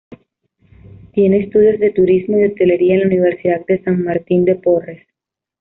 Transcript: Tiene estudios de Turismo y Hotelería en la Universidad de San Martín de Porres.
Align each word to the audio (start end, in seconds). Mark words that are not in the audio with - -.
Tiene 1.13 1.37
estudios 1.43 1.79
de 1.79 1.91
Turismo 1.91 2.39
y 2.39 2.45
Hotelería 2.45 2.95
en 2.95 3.01
la 3.01 3.05
Universidad 3.05 3.63
de 3.67 3.83
San 3.83 4.03
Martín 4.03 4.45
de 4.45 4.55
Porres. 4.55 5.05